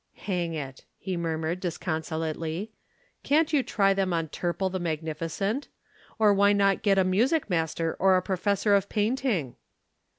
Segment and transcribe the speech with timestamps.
[0.25, 2.71] "Hang it!" he murmured disconsolately.
[3.21, 5.67] "Can't you try them on Turple the magnificent.
[6.17, 9.57] Or why not get a music master or a professor of painting?"